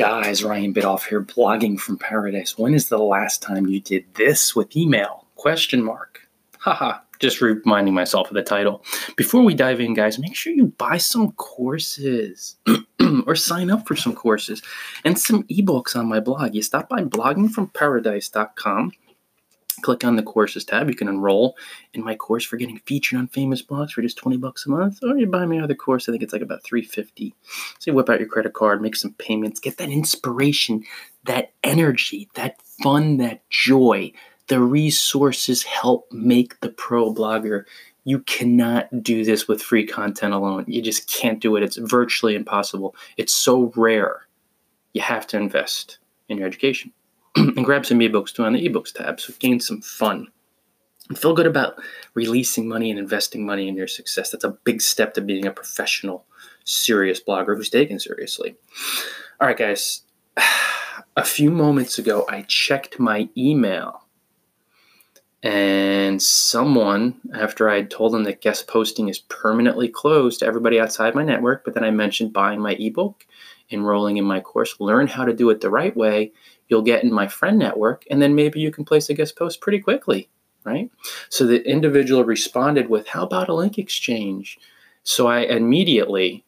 Guys, 0.00 0.42
Ryan 0.42 0.72
Biddulph 0.72 1.06
here, 1.06 1.20
blogging 1.20 1.78
from 1.78 1.98
paradise. 1.98 2.56
When 2.56 2.72
is 2.72 2.88
the 2.88 2.96
last 2.96 3.42
time 3.42 3.66
you 3.66 3.82
did 3.82 4.06
this 4.14 4.56
with 4.56 4.74
email? 4.74 5.26
Question 5.34 5.84
mark. 5.84 6.26
Haha, 6.58 7.00
just 7.18 7.42
reminding 7.42 7.92
myself 7.92 8.28
of 8.28 8.34
the 8.34 8.42
title. 8.42 8.82
Before 9.18 9.42
we 9.42 9.52
dive 9.52 9.78
in, 9.78 9.92
guys, 9.92 10.18
make 10.18 10.34
sure 10.34 10.54
you 10.54 10.68
buy 10.68 10.96
some 10.96 11.32
courses 11.32 12.56
or 13.26 13.36
sign 13.36 13.70
up 13.70 13.86
for 13.86 13.94
some 13.94 14.14
courses 14.14 14.62
and 15.04 15.18
some 15.18 15.42
ebooks 15.48 15.94
on 15.94 16.06
my 16.06 16.18
blog. 16.18 16.54
You 16.54 16.62
stop 16.62 16.88
by 16.88 17.02
bloggingfromparadise.com 17.02 18.92
click 19.82 20.04
on 20.04 20.16
the 20.16 20.22
courses 20.22 20.64
tab. 20.64 20.88
You 20.88 20.94
can 20.94 21.08
enroll 21.08 21.56
in 21.94 22.04
my 22.04 22.14
course 22.14 22.44
for 22.44 22.56
getting 22.56 22.78
featured 22.80 23.18
on 23.18 23.28
famous 23.28 23.62
blogs 23.62 23.90
for 23.90 24.02
just 24.02 24.18
20 24.18 24.36
bucks 24.36 24.66
a 24.66 24.70
month. 24.70 25.00
Or 25.02 25.16
you 25.16 25.26
buy 25.26 25.46
my 25.46 25.58
other 25.58 25.74
course, 25.74 26.08
I 26.08 26.12
think 26.12 26.22
it's 26.22 26.32
like 26.32 26.42
about 26.42 26.64
350. 26.64 27.34
So 27.78 27.90
you 27.90 27.94
whip 27.94 28.08
out 28.08 28.20
your 28.20 28.28
credit 28.28 28.54
card, 28.54 28.82
make 28.82 28.96
some 28.96 29.14
payments, 29.14 29.60
get 29.60 29.78
that 29.78 29.90
inspiration, 29.90 30.84
that 31.24 31.52
energy, 31.64 32.28
that 32.34 32.60
fun, 32.82 33.18
that 33.18 33.48
joy. 33.50 34.12
The 34.48 34.60
resources 34.60 35.62
help 35.62 36.10
make 36.12 36.58
the 36.60 36.70
pro 36.70 37.14
blogger. 37.14 37.64
You 38.04 38.20
cannot 38.20 39.02
do 39.02 39.24
this 39.24 39.46
with 39.46 39.62
free 39.62 39.86
content 39.86 40.34
alone. 40.34 40.64
You 40.66 40.82
just 40.82 41.08
can't 41.08 41.40
do 41.40 41.56
it. 41.56 41.62
It's 41.62 41.76
virtually 41.76 42.34
impossible. 42.34 42.96
It's 43.16 43.32
so 43.32 43.72
rare. 43.76 44.26
You 44.92 45.02
have 45.02 45.26
to 45.28 45.36
invest 45.36 45.98
in 46.28 46.38
your 46.38 46.46
education. 46.46 46.92
and 47.36 47.64
grab 47.64 47.86
some 47.86 48.00
ebooks 48.00 48.32
too 48.32 48.44
on 48.44 48.52
the 48.52 48.68
ebooks 48.68 48.92
tab. 48.92 49.20
So 49.20 49.32
gain 49.38 49.60
some 49.60 49.80
fun. 49.80 50.28
And 51.08 51.18
feel 51.18 51.34
good 51.34 51.46
about 51.46 51.74
releasing 52.14 52.68
money 52.68 52.90
and 52.90 52.98
investing 52.98 53.44
money 53.44 53.68
in 53.68 53.76
your 53.76 53.88
success. 53.88 54.30
That's 54.30 54.44
a 54.44 54.56
big 54.64 54.80
step 54.80 55.14
to 55.14 55.20
being 55.20 55.46
a 55.46 55.50
professional, 55.50 56.24
serious 56.64 57.20
blogger 57.20 57.56
who's 57.56 57.70
taken 57.70 57.98
seriously. 57.98 58.56
All 59.40 59.48
right, 59.48 59.56
guys. 59.56 60.02
A 61.16 61.24
few 61.24 61.50
moments 61.50 61.98
ago, 61.98 62.24
I 62.28 62.42
checked 62.42 63.00
my 63.00 63.28
email 63.36 64.04
and 65.42 66.22
someone 66.22 67.18
after 67.34 67.70
i 67.70 67.76
had 67.76 67.90
told 67.90 68.12
them 68.12 68.24
that 68.24 68.42
guest 68.42 68.66
posting 68.66 69.08
is 69.08 69.20
permanently 69.20 69.88
closed 69.88 70.40
to 70.40 70.46
everybody 70.46 70.78
outside 70.78 71.14
my 71.14 71.24
network 71.24 71.64
but 71.64 71.72
then 71.72 71.84
i 71.84 71.90
mentioned 71.90 72.32
buying 72.32 72.60
my 72.60 72.72
ebook 72.74 73.26
enrolling 73.70 74.18
in 74.18 74.24
my 74.24 74.38
course 74.38 74.74
learn 74.80 75.06
how 75.06 75.24
to 75.24 75.32
do 75.32 75.48
it 75.48 75.62
the 75.62 75.70
right 75.70 75.96
way 75.96 76.30
you'll 76.70 76.82
get 76.82 77.02
in 77.02 77.12
my 77.12 77.26
friend 77.26 77.58
network, 77.58 78.04
and 78.10 78.22
then 78.22 78.34
maybe 78.34 78.60
you 78.60 78.70
can 78.70 78.84
place 78.84 79.10
a 79.10 79.14
guest 79.14 79.36
post 79.36 79.60
pretty 79.60 79.80
quickly, 79.80 80.30
right? 80.64 80.90
So 81.28 81.44
the 81.44 81.62
individual 81.68 82.24
responded 82.24 82.88
with, 82.88 83.08
How 83.08 83.24
about 83.24 83.48
a 83.48 83.54
link 83.54 83.76
exchange? 83.78 84.58
So 85.02 85.26
I 85.26 85.40
immediately, 85.40 86.44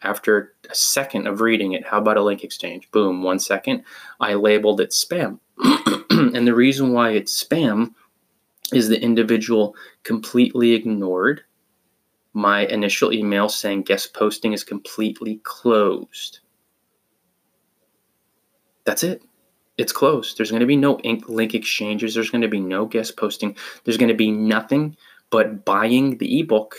after 0.00 0.54
a 0.70 0.74
second 0.74 1.26
of 1.26 1.40
reading 1.40 1.72
it, 1.72 1.86
How 1.86 1.98
about 1.98 2.16
a 2.16 2.22
link 2.22 2.42
exchange? 2.42 2.90
Boom, 2.90 3.22
one 3.22 3.38
second, 3.38 3.84
I 4.20 4.34
labeled 4.34 4.80
it 4.80 4.90
spam. 4.90 5.38
and 6.10 6.46
the 6.46 6.54
reason 6.54 6.92
why 6.92 7.10
it's 7.10 7.44
spam 7.44 7.94
is 8.72 8.88
the 8.88 9.00
individual 9.00 9.76
completely 10.02 10.72
ignored 10.72 11.42
my 12.34 12.60
initial 12.68 13.12
email 13.12 13.50
saying 13.50 13.82
guest 13.82 14.14
posting 14.14 14.54
is 14.54 14.64
completely 14.64 15.38
closed. 15.44 16.38
That's 18.86 19.02
it 19.02 19.22
it's 19.82 19.92
closed. 19.92 20.38
There's 20.38 20.50
going 20.50 20.60
to 20.60 20.66
be 20.66 20.76
no 20.76 21.00
link 21.28 21.54
exchanges. 21.54 22.14
There's 22.14 22.30
going 22.30 22.42
to 22.42 22.48
be 22.48 22.60
no 22.60 22.86
guest 22.86 23.16
posting. 23.16 23.56
There's 23.84 23.96
going 23.98 24.08
to 24.08 24.14
be 24.14 24.30
nothing 24.30 24.96
but 25.30 25.64
buying 25.64 26.18
the 26.18 26.40
ebook, 26.40 26.76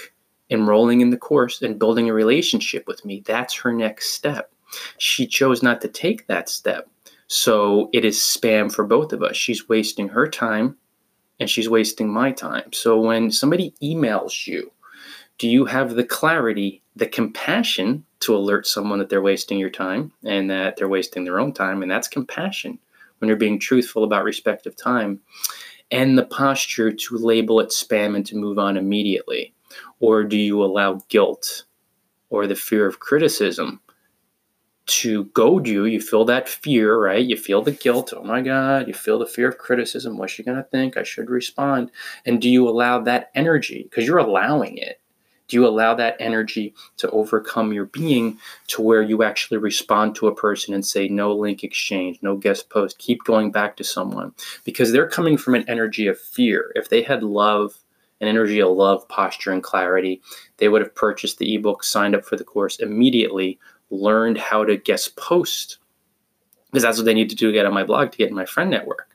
enrolling 0.50 1.02
in 1.02 1.10
the 1.10 1.18
course, 1.18 1.62
and 1.62 1.78
building 1.78 2.10
a 2.10 2.14
relationship 2.14 2.88
with 2.88 3.04
me. 3.04 3.22
That's 3.26 3.56
her 3.56 3.74
next 3.74 4.12
step. 4.12 4.52
She 4.98 5.28
chose 5.28 5.62
not 5.62 5.82
to 5.82 5.88
take 5.90 6.28
that 6.28 6.48
step. 6.48 6.90
So 7.28 7.90
it 7.94 8.06
is 8.06 8.18
spam 8.18 8.72
for 8.72 8.86
both 8.86 9.12
of 9.12 9.22
us. 9.22 9.36
She's 9.36 9.68
wasting 9.68 10.08
her 10.10 10.28
time 10.28 10.78
and 11.40 11.50
she's 11.50 11.70
wasting 11.70 12.10
my 12.10 12.32
time. 12.32 12.72
So 12.72 13.02
when 13.02 13.32
somebody 13.32 13.74
emails 13.84 14.48
you, 14.48 14.72
do 15.40 15.50
you 15.50 15.66
have 15.66 15.96
the 15.96 16.06
clarity, 16.06 16.82
the 16.96 17.08
compassion 17.08 18.06
to 18.22 18.36
alert 18.36 18.66
someone 18.66 19.00
that 19.00 19.10
they're 19.10 19.22
wasting 19.22 19.58
your 19.60 19.72
time 19.72 20.14
and 20.24 20.50
that 20.50 20.78
they're 20.78 20.88
wasting 20.88 21.26
their 21.26 21.40
own 21.40 21.54
time? 21.54 21.82
And 21.82 21.92
that's 21.92 22.08
compassion 22.08 22.80
when 23.24 23.30
you're 23.30 23.38
being 23.38 23.58
truthful 23.58 24.04
about 24.04 24.26
respective 24.26 24.76
time, 24.76 25.18
and 25.92 26.18
the 26.18 26.26
posture 26.26 26.92
to 26.92 27.18
label 27.18 27.62
it 27.62 27.70
spam 27.70 28.18
and 28.18 28.26
to 28.26 28.36
move 28.36 28.60
on 28.60 28.76
immediately? 28.76 29.54
Or 30.02 30.26
do 30.26 30.36
you 30.36 30.62
allow 30.62 31.00
guilt 31.08 31.64
or 32.30 32.48
the 32.48 32.56
fear 32.56 32.86
of 32.86 33.00
criticism 33.00 33.80
to 34.88 35.24
goad 35.28 35.70
you? 35.70 35.86
You 35.86 36.02
feel 36.02 36.26
that 36.26 36.50
fear, 36.50 37.00
right? 37.02 37.24
You 37.24 37.38
feel 37.38 37.62
the 37.62 37.72
guilt. 37.72 38.14
Oh 38.14 38.26
my 38.26 38.42
God. 38.42 38.90
You 38.90 38.94
feel 38.94 39.20
the 39.20 39.26
fear 39.26 39.48
of 39.48 39.58
criticism. 39.58 40.18
What's 40.18 40.34
she 40.34 40.44
going 40.44 40.58
to 40.58 40.64
think? 40.64 40.98
I 40.98 41.04
should 41.04 41.30
respond. 41.30 41.92
And 42.26 42.42
do 42.42 42.50
you 42.50 42.68
allow 42.68 43.00
that 43.04 43.32
energy? 43.36 43.88
Because 43.90 44.06
you're 44.06 44.18
allowing 44.18 44.76
it 44.76 45.00
you 45.54 45.68
allow 45.68 45.94
that 45.96 46.18
energy 46.20 46.74
to 46.98 47.10
overcome 47.12 47.74
your 47.74 47.86
being 47.86 48.38
to 48.68 48.82
where 48.82 49.02
you 49.02 49.24
actually 49.24 49.58
respond 49.58 50.16
to 50.16 50.28
a 50.28 50.36
person 50.36 50.74
and 50.74 50.86
say, 50.86 51.08
no 51.08 51.34
link 51.34 51.64
exchange, 51.64 52.20
no 52.22 52.36
guest 52.36 52.70
post, 52.70 52.98
keep 52.98 53.24
going 53.24 53.52
back 53.52 53.78
to 53.78 53.84
someone? 53.84 54.34
Because 54.64 54.92
they're 54.92 55.10
coming 55.10 55.38
from 55.38 55.56
an 55.56 55.66
energy 55.68 56.08
of 56.08 56.20
fear. 56.20 56.72
If 56.76 56.90
they 56.90 57.02
had 57.02 57.24
love, 57.24 57.76
an 58.22 58.28
energy 58.28 58.62
of 58.62 58.72
love, 58.76 59.08
posture, 59.10 59.52
and 59.52 59.64
clarity, 59.64 60.22
they 60.58 60.70
would 60.70 60.82
have 60.82 60.96
purchased 60.96 61.38
the 61.38 61.56
ebook, 61.56 61.84
signed 61.84 62.16
up 62.16 62.26
for 62.26 62.36
the 62.36 62.44
course 62.44 62.80
immediately, 62.80 63.60
learned 63.90 64.38
how 64.38 64.64
to 64.64 64.78
guest 64.78 65.16
post, 65.16 65.78
because 66.72 66.84
that's 66.84 66.98
what 66.98 67.06
they 67.06 67.14
need 67.14 67.30
to 67.30 67.36
do 67.36 67.48
to 67.48 67.54
get 67.54 67.66
on 67.66 67.74
my 67.74 67.84
blog 67.84 68.12
to 68.12 68.18
get 68.18 68.30
in 68.30 68.36
my 68.36 68.46
friend 68.46 68.70
network. 68.70 69.10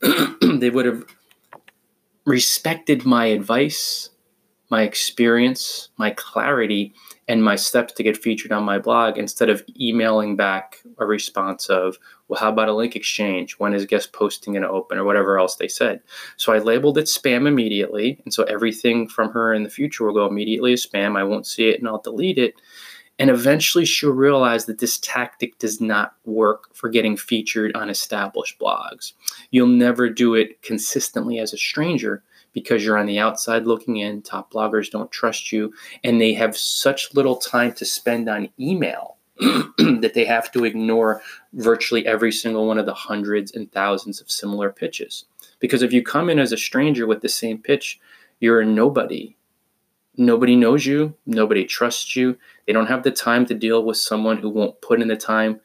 they 0.42 0.70
would 0.70 0.86
have 0.86 1.04
respected 2.26 3.06
my 3.06 3.26
advice 3.26 4.10
my 4.70 4.82
experience, 4.82 5.88
my 5.96 6.10
clarity, 6.10 6.94
and 7.26 7.44
my 7.44 7.56
steps 7.56 7.92
to 7.94 8.02
get 8.02 8.16
featured 8.16 8.52
on 8.52 8.64
my 8.64 8.78
blog 8.78 9.18
instead 9.18 9.48
of 9.48 9.62
emailing 9.78 10.36
back 10.36 10.82
a 10.98 11.06
response 11.06 11.68
of, 11.68 11.98
well, 12.28 12.40
how 12.40 12.50
about 12.50 12.68
a 12.68 12.74
link 12.74 12.96
exchange? 12.96 13.58
When 13.58 13.74
is 13.74 13.86
guest 13.86 14.12
posting 14.12 14.54
going 14.54 14.62
to 14.62 14.68
open 14.68 14.98
or 14.98 15.04
whatever 15.04 15.38
else 15.38 15.56
they 15.56 15.68
said? 15.68 16.00
So 16.36 16.52
I 16.52 16.58
labeled 16.58 16.98
it 16.98 17.04
spam 17.04 17.46
immediately. 17.46 18.20
And 18.24 18.32
so 18.32 18.44
everything 18.44 19.08
from 19.08 19.30
her 19.32 19.52
in 19.52 19.62
the 19.62 19.70
future 19.70 20.04
will 20.04 20.14
go 20.14 20.26
immediately 20.26 20.72
as 20.72 20.84
spam. 20.84 21.18
I 21.18 21.24
won't 21.24 21.46
see 21.46 21.68
it 21.68 21.78
and 21.78 21.88
I'll 21.88 22.00
delete 22.00 22.38
it. 22.38 22.54
And 23.18 23.30
eventually 23.30 23.84
she'll 23.84 24.12
realize 24.12 24.66
that 24.66 24.78
this 24.78 24.98
tactic 24.98 25.58
does 25.58 25.80
not 25.80 26.14
work 26.24 26.74
for 26.74 26.88
getting 26.88 27.16
featured 27.16 27.74
on 27.74 27.90
established 27.90 28.58
blogs. 28.60 29.12
You'll 29.50 29.66
never 29.66 30.08
do 30.08 30.34
it 30.34 30.62
consistently 30.62 31.38
as 31.38 31.52
a 31.52 31.58
stranger 31.58 32.22
because 32.52 32.84
you're 32.84 32.98
on 32.98 33.06
the 33.06 33.18
outside 33.18 33.66
looking 33.66 33.96
in. 33.96 34.22
Top 34.22 34.52
bloggers 34.52 34.90
don't 34.90 35.10
trust 35.10 35.52
you, 35.52 35.72
and 36.04 36.20
they 36.20 36.32
have 36.32 36.56
such 36.56 37.14
little 37.14 37.36
time 37.36 37.72
to 37.74 37.84
spend 37.84 38.28
on 38.28 38.48
email 38.58 39.16
that 39.38 40.12
they 40.14 40.24
have 40.24 40.50
to 40.52 40.64
ignore 40.64 41.22
virtually 41.52 42.06
every 42.06 42.32
single 42.32 42.66
one 42.66 42.78
of 42.78 42.86
the 42.86 42.94
hundreds 42.94 43.52
and 43.52 43.70
thousands 43.70 44.20
of 44.20 44.30
similar 44.30 44.70
pitches. 44.70 45.24
Because 45.60 45.82
if 45.82 45.92
you 45.92 46.02
come 46.02 46.28
in 46.30 46.38
as 46.38 46.52
a 46.52 46.56
stranger 46.56 47.06
with 47.06 47.20
the 47.20 47.28
same 47.28 47.58
pitch, 47.58 48.00
you're 48.40 48.60
a 48.60 48.66
nobody. 48.66 49.36
Nobody 50.18 50.56
knows 50.56 50.84
you, 50.84 51.14
nobody 51.26 51.64
trusts 51.64 52.16
you. 52.16 52.36
They 52.66 52.72
don't 52.72 52.88
have 52.88 53.04
the 53.04 53.12
time 53.12 53.46
to 53.46 53.54
deal 53.54 53.84
with 53.84 53.96
someone 53.96 54.36
who 54.36 54.50
won't 54.50 54.80
put 54.82 55.00
in 55.00 55.06
the 55.06 55.16
time 55.16 55.60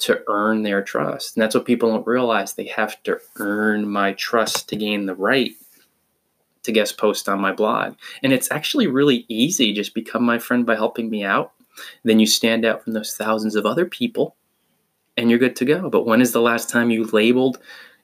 to 0.00 0.22
earn 0.28 0.62
their 0.62 0.82
trust. 0.82 1.34
And 1.34 1.42
that's 1.42 1.54
what 1.54 1.64
people 1.64 1.90
don't 1.90 2.06
realize. 2.06 2.52
They 2.52 2.66
have 2.66 3.02
to 3.04 3.18
earn 3.36 3.88
my 3.88 4.12
trust 4.12 4.68
to 4.68 4.76
gain 4.76 5.06
the 5.06 5.14
right 5.14 5.52
to 6.64 6.72
guest 6.72 6.98
post 6.98 7.28
on 7.28 7.40
my 7.40 7.52
blog. 7.52 7.94
And 8.22 8.32
it's 8.32 8.50
actually 8.50 8.86
really 8.86 9.24
easy. 9.28 9.72
Just 9.72 9.94
become 9.94 10.22
my 10.22 10.38
friend 10.38 10.66
by 10.66 10.74
helping 10.74 11.08
me 11.08 11.24
out. 11.24 11.52
Then 12.02 12.20
you 12.20 12.26
stand 12.26 12.64
out 12.64 12.82
from 12.82 12.92
those 12.92 13.16
thousands 13.16 13.54
of 13.54 13.66
other 13.66 13.86
people 13.86 14.36
and 15.16 15.30
you're 15.30 15.38
good 15.38 15.56
to 15.56 15.64
go. 15.64 15.88
But 15.88 16.06
when 16.06 16.20
is 16.20 16.32
the 16.32 16.40
last 16.40 16.68
time 16.68 16.90
you 16.90 17.04
labeled 17.04 17.58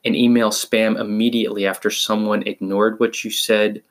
an 0.05 0.15
email 0.15 0.51
spam 0.51 0.99
immediately 0.99 1.67
after 1.67 1.91
someone 1.91 2.43
ignored 2.47 3.01
what 3.01 3.25
you 3.25 3.31
said 3.31 3.83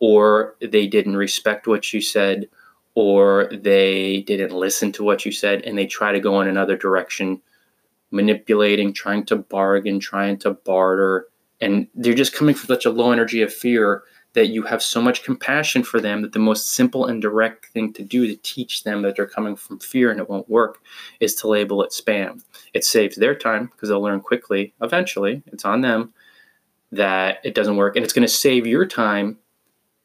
or 0.00 0.56
they 0.60 0.86
didn't 0.86 1.16
respect 1.16 1.66
what 1.66 1.92
you 1.92 2.00
said 2.00 2.48
or 2.94 3.48
they 3.52 4.22
didn't 4.22 4.52
listen 4.52 4.92
to 4.92 5.04
what 5.04 5.24
you 5.24 5.32
said 5.32 5.62
and 5.62 5.76
they 5.76 5.86
try 5.86 6.12
to 6.12 6.20
go 6.20 6.40
in 6.40 6.48
another 6.48 6.76
direction 6.76 7.40
manipulating, 8.10 8.92
trying 8.92 9.24
to 9.26 9.36
bargain, 9.36 10.00
trying 10.00 10.38
to 10.38 10.52
barter, 10.52 11.26
and 11.60 11.88
they're 11.94 12.14
just 12.14 12.32
coming 12.32 12.54
from 12.54 12.68
such 12.68 12.86
a 12.86 12.90
low 12.90 13.12
energy 13.12 13.42
of 13.42 13.52
fear 13.52 14.02
that 14.34 14.48
you 14.48 14.62
have 14.62 14.82
so 14.82 15.00
much 15.00 15.24
compassion 15.24 15.82
for 15.82 16.00
them 16.00 16.22
that 16.22 16.32
the 16.32 16.38
most 16.38 16.72
simple 16.74 17.06
and 17.06 17.20
direct 17.22 17.66
thing 17.66 17.92
to 17.94 18.04
do 18.04 18.26
to 18.26 18.36
teach 18.36 18.84
them 18.84 19.02
that 19.02 19.16
they're 19.16 19.26
coming 19.26 19.56
from 19.56 19.78
fear 19.78 20.10
and 20.10 20.20
it 20.20 20.28
won't 20.28 20.48
work 20.48 20.80
is 21.18 21.34
to 21.34 21.48
label 21.48 21.82
it 21.82 21.90
spam. 21.90 22.42
It 22.74 22.84
saves 22.84 23.16
their 23.16 23.34
time 23.34 23.66
because 23.66 23.88
they'll 23.88 24.02
learn 24.02 24.20
quickly, 24.20 24.74
eventually, 24.80 25.42
it's 25.46 25.64
on 25.64 25.80
them 25.80 26.12
that 26.92 27.38
it 27.42 27.54
doesn't 27.54 27.76
work. 27.76 27.96
And 27.96 28.04
it's 28.04 28.12
going 28.12 28.26
to 28.26 28.32
save 28.32 28.66
your 28.66 28.86
time. 28.86 29.38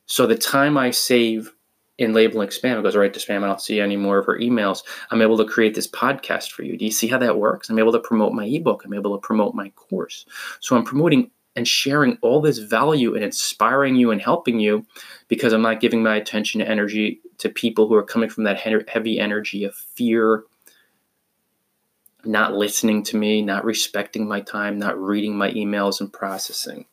So 0.06 0.28
the 0.28 0.38
time 0.38 0.78
I 0.78 0.92
save 0.92 1.54
in 1.98 2.14
labeling 2.14 2.50
spam, 2.50 2.78
it 2.78 2.84
goes 2.84 2.96
right 2.96 3.14
to 3.14 3.20
spam. 3.20 3.44
I 3.44 3.48
don't 3.48 3.62
see 3.62 3.80
any 3.80 3.96
more 3.96 4.18
of 4.18 4.26
her 4.26 4.38
emails. 4.40 4.84
I'm 5.12 5.22
able 5.22 5.38
to 5.38 5.46
create 5.46 5.76
this 5.76 5.88
podcast 5.88 6.52
for 6.52 6.64
you. 6.64 6.78
Do 6.78 6.86
you 6.86 6.92
see 6.92 7.08
how 7.08 7.20
that 7.20 7.38
works? 7.38 7.70
I'm 7.70 7.80
able 7.80 7.92
to 7.92 8.00
promote 8.00 8.34
my 8.34 8.46
ebook. 8.46 8.84
I'm 8.84 8.94
able 8.94 9.16
to 9.16 9.26
promote 9.26 9.54
my 9.54 9.70
course. 9.70 10.26
So 10.60 10.76
I'm 10.76 10.84
promoting 10.84 11.32
and 11.56 11.68
sharing 11.68 12.18
all 12.22 12.42
this 12.42 12.58
value 12.58 13.14
and 13.16 13.24
inspiring 13.24 13.96
you 13.96 14.10
and 14.12 14.22
helping 14.22 14.60
you 14.60 14.86
because 15.28 15.54
I'm 15.54 15.62
not 15.62 15.80
giving 15.80 16.02
my 16.02 16.16
attention 16.16 16.62
and 16.62 16.70
energy 16.70 17.22
to 17.38 17.50
people 17.50 17.88
who 17.88 17.94
are 17.94 18.04
coming 18.04 18.30
from 18.30 18.46
that 18.46 18.60
heavy 18.60 19.20
energy 19.20 19.64
of 19.64 19.76
fear, 19.76 20.44
not 22.26 22.54
listening 22.54 23.04
to 23.04 23.18
me, 23.18 23.42
not 23.42 23.66
respecting 23.66 24.28
my 24.28 24.42
time, 24.42 24.80
not 24.80 25.00
reading 25.00 25.36
my 25.36 25.52
emails 25.52 26.02
and 26.02 26.12
processing. 26.12 26.86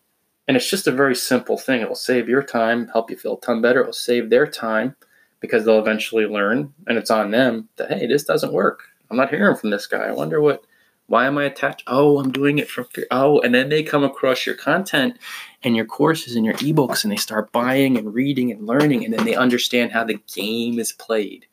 And 0.50 0.56
it's 0.56 0.68
just 0.68 0.88
a 0.88 0.90
very 0.90 1.14
simple 1.14 1.56
thing. 1.56 1.80
It'll 1.80 1.94
save 1.94 2.28
your 2.28 2.42
time, 2.42 2.88
help 2.88 3.08
you 3.08 3.16
feel 3.16 3.34
a 3.36 3.40
ton 3.40 3.62
better. 3.62 3.82
It'll 3.82 3.92
save 3.92 4.30
their 4.30 4.48
time 4.48 4.96
because 5.38 5.64
they'll 5.64 5.78
eventually 5.78 6.26
learn, 6.26 6.74
and 6.88 6.98
it's 6.98 7.08
on 7.08 7.30
them 7.30 7.68
that, 7.76 7.92
hey, 7.92 8.08
this 8.08 8.24
doesn't 8.24 8.52
work. 8.52 8.82
I'm 9.08 9.16
not 9.16 9.30
hearing 9.30 9.54
from 9.54 9.70
this 9.70 9.86
guy. 9.86 10.06
I 10.06 10.10
wonder 10.10 10.40
what, 10.40 10.64
why 11.06 11.26
am 11.26 11.38
I 11.38 11.44
attached? 11.44 11.84
Oh, 11.86 12.18
I'm 12.18 12.32
doing 12.32 12.58
it 12.58 12.68
from. 12.68 12.86
Oh, 13.12 13.38
and 13.42 13.54
then 13.54 13.68
they 13.68 13.84
come 13.84 14.02
across 14.02 14.44
your 14.44 14.56
content 14.56 15.18
and 15.62 15.76
your 15.76 15.86
courses 15.86 16.34
and 16.34 16.44
your 16.44 16.54
ebooks 16.54 17.04
and 17.04 17.12
they 17.12 17.16
start 17.16 17.52
buying 17.52 17.96
and 17.96 18.12
reading 18.12 18.50
and 18.50 18.66
learning, 18.66 19.04
and 19.04 19.14
then 19.14 19.24
they 19.24 19.36
understand 19.36 19.92
how 19.92 20.02
the 20.02 20.18
game 20.34 20.80
is 20.80 20.90
played. 20.90 21.46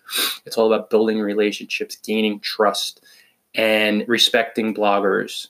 It's 0.43 0.57
all 0.57 0.73
about 0.73 0.89
building 0.89 1.19
relationships, 1.19 1.97
gaining 1.97 2.39
trust, 2.39 3.05
and 3.53 4.05
respecting 4.07 4.73
bloggers 4.73 5.49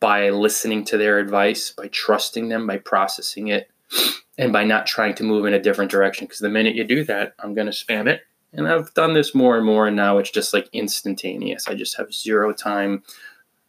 by 0.00 0.30
listening 0.30 0.84
to 0.84 0.98
their 0.98 1.18
advice, 1.18 1.70
by 1.70 1.88
trusting 1.88 2.48
them, 2.48 2.66
by 2.66 2.78
processing 2.78 3.48
it, 3.48 3.70
and 4.38 4.52
by 4.52 4.64
not 4.64 4.86
trying 4.86 5.14
to 5.14 5.24
move 5.24 5.46
in 5.46 5.54
a 5.54 5.62
different 5.62 5.90
direction. 5.90 6.26
Because 6.26 6.40
the 6.40 6.48
minute 6.48 6.74
you 6.74 6.84
do 6.84 7.04
that, 7.04 7.34
I'm 7.38 7.54
going 7.54 7.66
to 7.66 7.72
spam 7.72 8.06
it. 8.06 8.22
And 8.52 8.68
I've 8.68 8.92
done 8.94 9.14
this 9.14 9.34
more 9.34 9.56
and 9.56 9.66
more, 9.66 9.86
and 9.86 9.96
now 9.96 10.18
it's 10.18 10.30
just 10.30 10.54
like 10.54 10.68
instantaneous. 10.72 11.68
I 11.68 11.74
just 11.74 11.96
have 11.96 12.14
zero 12.14 12.52
time. 12.52 13.02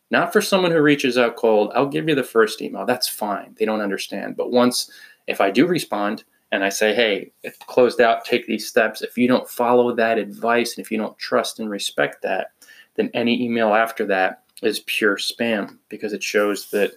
Not 0.09 0.31
for 0.31 0.41
someone 0.41 0.71
who 0.71 0.81
reaches 0.81 1.17
out 1.17 1.35
cold, 1.35 1.71
I'll 1.75 1.87
give 1.87 2.07
you 2.07 2.15
the 2.15 2.23
first 2.23 2.61
email. 2.61 2.85
That's 2.85 3.07
fine. 3.07 3.55
They 3.57 3.65
don't 3.65 3.81
understand. 3.81 4.37
But 4.37 4.51
once, 4.51 4.89
if 5.27 5.41
I 5.41 5.51
do 5.51 5.67
respond 5.67 6.23
and 6.51 6.63
I 6.63 6.69
say, 6.69 6.95
hey, 6.95 7.31
it's 7.43 7.57
closed 7.59 7.99
out, 7.99 8.23
take 8.23 8.47
these 8.47 8.65
steps, 8.67 9.01
if 9.01 9.17
you 9.17 9.27
don't 9.27 9.49
follow 9.49 9.93
that 9.95 10.17
advice 10.17 10.77
and 10.77 10.85
if 10.85 10.91
you 10.91 10.97
don't 10.97 11.17
trust 11.17 11.59
and 11.59 11.69
respect 11.69 12.21
that, 12.21 12.51
then 12.95 13.09
any 13.13 13.43
email 13.43 13.73
after 13.73 14.05
that 14.05 14.43
is 14.61 14.79
pure 14.81 15.17
spam 15.17 15.77
because 15.89 16.13
it 16.13 16.23
shows 16.23 16.71
that 16.71 16.93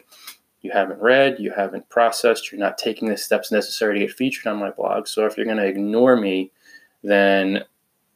you 0.62 0.70
haven't 0.70 1.00
read, 1.00 1.38
you 1.38 1.50
haven't 1.50 1.88
processed, 1.88 2.52
you're 2.52 2.60
not 2.60 2.78
taking 2.78 3.08
the 3.08 3.16
steps 3.16 3.50
necessary 3.50 3.98
to 3.98 4.06
get 4.06 4.14
featured 4.14 4.46
on 4.46 4.58
my 4.58 4.70
blog. 4.70 5.06
So 5.06 5.24
if 5.26 5.36
you're 5.36 5.46
going 5.46 5.58
to 5.58 5.66
ignore 5.66 6.16
me, 6.16 6.52
then 7.02 7.64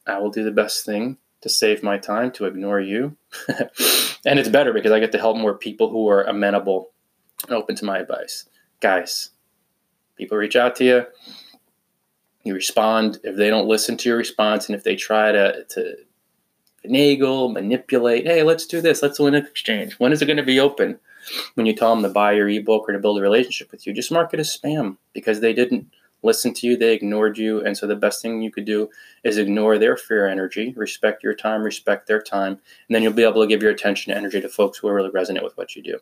I 0.06 0.18
will 0.18 0.30
do 0.30 0.44
the 0.44 0.50
best 0.50 0.84
thing 0.84 1.16
to 1.40 1.48
save 1.48 1.82
my 1.82 1.98
time 1.98 2.30
to 2.32 2.44
ignore 2.46 2.80
you. 2.80 3.16
and 4.26 4.38
it's 4.38 4.48
better 4.48 4.72
because 4.72 4.92
I 4.92 5.00
get 5.00 5.12
to 5.12 5.18
help 5.18 5.36
more 5.36 5.56
people 5.56 5.90
who 5.90 6.08
are 6.08 6.24
amenable 6.24 6.90
and 7.44 7.52
open 7.52 7.76
to 7.76 7.84
my 7.84 7.98
advice. 7.98 8.46
Guys, 8.80 9.30
people 10.16 10.36
reach 10.36 10.56
out 10.56 10.76
to 10.76 10.84
you, 10.84 11.06
you 12.44 12.54
respond. 12.54 13.18
If 13.24 13.36
they 13.36 13.50
don't 13.50 13.68
listen 13.68 13.96
to 13.96 14.08
your 14.08 14.18
response 14.18 14.68
and 14.68 14.76
if 14.76 14.84
they 14.84 14.96
try 14.96 15.32
to, 15.32 15.64
to 15.70 15.96
finagle, 16.84 17.52
manipulate. 17.52 18.26
Hey, 18.26 18.42
let's 18.42 18.66
do 18.66 18.80
this. 18.80 19.02
Let's 19.02 19.18
do 19.18 19.26
an 19.26 19.34
exchange. 19.34 19.94
When 19.94 20.12
is 20.12 20.22
it 20.22 20.26
going 20.26 20.36
to 20.36 20.42
be 20.42 20.60
open? 20.60 20.98
When 21.54 21.66
you 21.66 21.74
tell 21.74 21.94
them 21.94 22.02
to 22.02 22.10
buy 22.10 22.32
your 22.32 22.48
ebook 22.48 22.88
or 22.88 22.92
to 22.92 22.98
build 22.98 23.18
a 23.18 23.22
relationship 23.22 23.70
with 23.72 23.86
you, 23.86 23.94
just 23.94 24.12
mark 24.12 24.34
it 24.34 24.40
as 24.40 24.56
spam 24.56 24.98
because 25.14 25.40
they 25.40 25.54
didn't 25.54 25.86
listen 26.22 26.52
to 26.54 26.66
you, 26.66 26.76
they 26.76 26.94
ignored 26.94 27.38
you. 27.38 27.64
And 27.64 27.76
so 27.76 27.86
the 27.86 27.96
best 27.96 28.20
thing 28.20 28.42
you 28.42 28.50
could 28.50 28.64
do 28.64 28.90
is 29.22 29.38
ignore 29.38 29.78
their 29.78 29.96
fear 29.96 30.26
energy, 30.26 30.72
respect 30.76 31.22
your 31.22 31.34
time, 31.34 31.62
respect 31.62 32.06
their 32.06 32.20
time, 32.20 32.52
and 32.52 32.94
then 32.94 33.02
you'll 33.02 33.12
be 33.12 33.24
able 33.24 33.42
to 33.42 33.46
give 33.48 33.62
your 33.62 33.70
attention 33.70 34.12
and 34.12 34.18
energy 34.18 34.40
to 34.40 34.48
folks 34.48 34.78
who 34.78 34.90
really 34.90 35.10
resonate 35.10 35.44
with 35.44 35.56
what 35.56 35.76
you 35.76 35.82
do. 35.82 35.98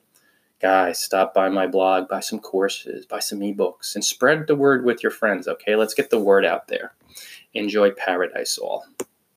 Guys, 0.61 1.03
stop 1.03 1.35
by 1.35 1.49
my 1.49 1.67
blog, 1.67 2.09
buy 2.09 2.21
some 2.21 2.39
courses, 2.39 3.05
buy 3.05 3.19
some 3.19 3.41
ebooks, 3.41 3.97
and 3.97 4.05
spread 4.05 4.47
the 4.47 4.55
word 4.55 4.85
with 4.85 5.03
your 5.03 5.11
friends, 5.11 5.49
okay? 5.49 5.75
Let's 5.75 5.95
get 5.95 6.11
the 6.11 6.21
word 6.21 6.45
out 6.45 6.69
there. 6.69 6.93
Enjoy 7.53 7.91
paradise 7.91 8.59
all. 8.59 8.87